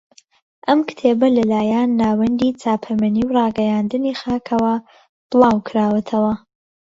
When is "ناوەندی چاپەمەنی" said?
2.01-3.23